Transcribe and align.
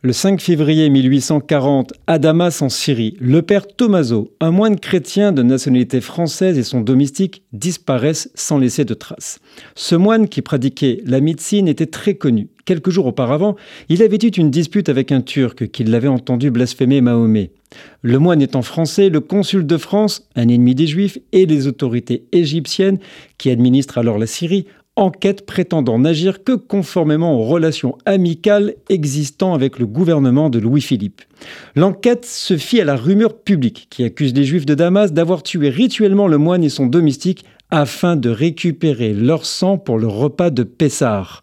Le 0.00 0.12
5 0.12 0.40
février 0.40 0.88
1840, 0.90 1.92
à 2.06 2.20
Damas 2.20 2.62
en 2.62 2.68
Syrie, 2.68 3.16
le 3.18 3.42
père 3.42 3.66
Tommaso, 3.66 4.32
un 4.38 4.52
moine 4.52 4.78
chrétien 4.78 5.32
de 5.32 5.42
nationalité 5.42 6.00
française 6.00 6.56
et 6.56 6.62
son 6.62 6.82
domestique 6.82 7.42
disparaissent 7.52 8.30
sans 8.36 8.58
laisser 8.58 8.84
de 8.84 8.94
traces. 8.94 9.40
Ce 9.74 9.96
moine 9.96 10.28
qui 10.28 10.40
pratiquait 10.40 11.02
la 11.04 11.20
médecine 11.20 11.66
était 11.66 11.86
très 11.86 12.14
connu. 12.14 12.46
Quelques 12.64 12.90
jours 12.90 13.06
auparavant, 13.06 13.56
il 13.88 14.04
avait 14.04 14.18
eu 14.22 14.28
une 14.28 14.52
dispute 14.52 14.88
avec 14.88 15.10
un 15.10 15.20
Turc 15.20 15.68
qui 15.72 15.82
l'avait 15.82 16.06
entendu 16.06 16.52
blasphémer 16.52 17.00
Mahomet. 17.00 17.50
Le 18.02 18.20
moine 18.20 18.40
étant 18.40 18.62
français, 18.62 19.08
le 19.08 19.18
consul 19.18 19.66
de 19.66 19.76
France, 19.76 20.28
un 20.36 20.46
ennemi 20.46 20.76
des 20.76 20.86
Juifs, 20.86 21.18
et 21.32 21.44
les 21.44 21.66
autorités 21.66 22.22
égyptiennes, 22.30 23.00
qui 23.36 23.50
administrent 23.50 23.98
alors 23.98 24.18
la 24.18 24.28
Syrie, 24.28 24.66
enquête 24.98 25.46
prétendant 25.46 25.98
n'agir 25.98 26.42
que 26.42 26.52
conformément 26.52 27.38
aux 27.38 27.44
relations 27.44 27.96
amicales 28.04 28.74
existant 28.88 29.54
avec 29.54 29.78
le 29.78 29.86
gouvernement 29.86 30.50
de 30.50 30.58
Louis-Philippe. 30.58 31.22
L'enquête 31.76 32.24
se 32.24 32.56
fit 32.56 32.80
à 32.80 32.84
la 32.84 32.96
rumeur 32.96 33.38
publique 33.38 33.86
qui 33.90 34.04
accuse 34.04 34.34
les 34.34 34.44
Juifs 34.44 34.66
de 34.66 34.74
Damas 34.74 35.12
d'avoir 35.12 35.42
tué 35.42 35.68
rituellement 35.68 36.26
le 36.26 36.38
moine 36.38 36.64
et 36.64 36.68
son 36.68 36.86
domestique 36.86 37.44
afin 37.70 38.16
de 38.16 38.30
récupérer 38.30 39.12
leur 39.12 39.46
sang 39.46 39.78
pour 39.78 39.98
le 39.98 40.08
repas 40.08 40.50
de 40.50 40.64
Pessar. 40.64 41.42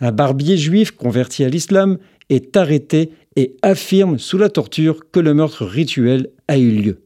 Un 0.00 0.12
barbier 0.12 0.56
juif 0.56 0.90
converti 0.92 1.44
à 1.44 1.48
l'islam 1.48 1.98
est 2.30 2.56
arrêté 2.56 3.10
et 3.36 3.56
affirme 3.62 4.18
sous 4.18 4.38
la 4.38 4.48
torture 4.48 5.10
que 5.10 5.20
le 5.20 5.34
meurtre 5.34 5.64
rituel 5.64 6.28
a 6.48 6.58
eu 6.58 6.70
lieu. 6.70 7.00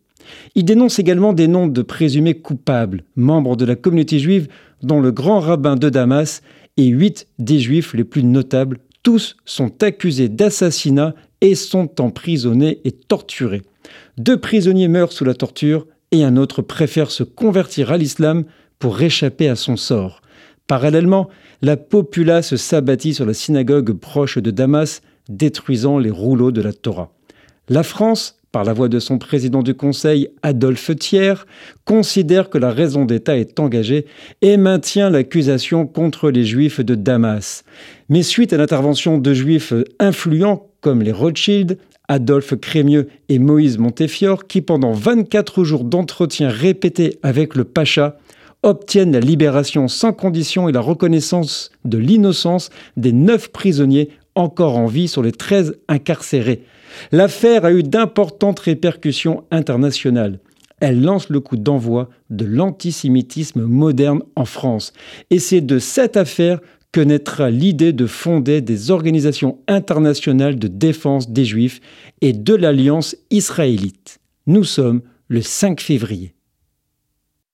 Il 0.55 0.65
dénonce 0.65 0.99
également 0.99 1.33
des 1.33 1.49
noms 1.49 1.67
de 1.67 1.83
présumés 1.83 2.35
coupables, 2.35 3.05
membres 3.17 3.57
de 3.57 3.65
la 3.65 3.77
communauté 3.77 4.19
juive, 4.19 4.49
dont 4.83 5.01
le 5.01 5.13
grand 5.13 5.41
rabbin 5.41 5.77
de 5.77 5.89
Damas 5.89 6.43
et 6.77 6.87
huit 6.87 7.27
des 7.39 7.59
juifs 7.59 7.95
les 7.95 8.05
plus 8.05 8.25
notables. 8.25 8.79
Tous 9.03 9.37
sont 9.45 9.83
accusés 9.83 10.29
d'assassinat 10.29 11.15
et 11.41 11.55
sont 11.55 12.01
emprisonnés 12.01 12.81
et 12.85 12.93
torturés. 12.93 13.63
Deux 14.17 14.39
prisonniers 14.39 14.89
meurent 14.89 15.13
sous 15.13 15.25
la 15.25 15.35
torture 15.35 15.87
et 16.11 16.25
un 16.25 16.37
autre 16.37 16.63
préfère 16.63 17.11
se 17.11 17.23
convertir 17.23 17.93
à 17.93 17.99
l'islam 17.99 18.45
pour 18.79 19.01
échapper 19.01 19.49
à 19.49 19.57
son 19.57 19.77
sort. 19.77 20.21
Parallèlement, 20.67 21.29
la 21.63 21.77
populace 21.77 22.57
s'abattit 22.57 23.15
sur 23.15 23.27
la 23.27 23.35
synagogue 23.35 23.93
proche 23.93 24.39
de 24.39 24.51
Damas, 24.51 25.01
détruisant 25.29 25.99
les 25.99 26.11
rouleaux 26.11 26.53
de 26.53 26.63
la 26.63 26.73
Torah. 26.73 27.13
La 27.69 27.83
France 27.83 28.38
par 28.53 28.65
la 28.65 28.73
voix 28.73 28.89
de 28.89 28.99
son 28.99 29.19
président 29.19 29.63
du 29.63 29.75
Conseil, 29.75 30.29
Adolphe 30.43 30.97
Thiers, 30.97 31.45
considère 31.85 32.51
que 32.51 32.59
la 32.59 32.71
raison 32.71 33.05
d'État 33.05 33.37
est 33.37 33.61
engagée 33.61 34.07
et 34.43 34.57
maintient 34.57 35.11
l'accusation 35.11 35.87
contre 35.87 36.31
les 36.31 36.45
Juifs 36.45 36.81
de 36.81 36.95
Damas. 36.95 37.65
Mais 38.09 38.23
suite 38.23 38.53
à 38.53 38.57
l'intervention 38.57 39.19
de 39.19 39.35
Juifs 39.35 39.75
influents 39.99 40.67
comme 40.81 41.03
les 41.03 41.13
Rothschild, 41.13 41.79
Adolphe 42.09 42.57
Crémieux 42.57 43.09
et 43.29 43.39
Moïse 43.39 43.77
Montefiore, 43.77 44.47
qui 44.47 44.63
pendant 44.63 44.93
24 44.93 45.65
jours 45.65 45.85
d'entretien 45.85 46.49
répétés 46.49 47.19
avec 47.23 47.55
le 47.55 47.65
Pacha, 47.65 48.17
obtiennent 48.63 49.13
la 49.13 49.21
libération 49.21 49.89
sans 49.89 50.13
condition 50.13 50.69
et 50.69 50.73
la 50.73 50.81
reconnaissance 50.81 51.71
de 51.85 51.99
l'innocence 51.99 52.71
des 52.97 53.13
neuf 53.13 53.49
prisonniers 53.49 54.11
encore 54.39 54.79
en 54.79 54.87
vie 54.87 55.09
sur 55.09 55.23
les 55.23 55.33
13 55.33 55.79
incarcérés. 55.89 56.63
L'affaire 57.13 57.65
a 57.65 57.73
eu 57.73 57.83
d'importantes 57.83 58.61
répercussions 58.61 59.45
internationales. 59.51 60.41
Elle 60.81 61.03
lance 61.03 61.29
le 61.29 61.41
coup 61.41 61.57
d'envoi 61.57 62.09
de 62.31 62.45
l'antisémitisme 62.45 63.63
moderne 63.63 64.23
en 64.37 64.45
France. 64.45 64.93
Et 65.31 65.41
c'est 65.41 65.61
de 65.61 65.79
cette 65.79 66.17
affaire 66.17 66.61
que 66.93 67.01
naîtra 67.01 67.51
l'idée 67.51 67.93
de 67.93 68.07
fonder 68.07 68.61
des 68.61 68.91
organisations 68.91 69.59
internationales 69.67 70.59
de 70.59 70.69
défense 70.69 71.31
des 71.31 71.45
Juifs 71.45 71.81
et 72.21 72.33
de 72.33 72.55
l'Alliance 72.55 73.17
israélite. 73.31 74.21
Nous 74.47 74.65
sommes 74.65 75.03
le 75.27 75.43
5 75.43 75.81
février. 75.81 76.35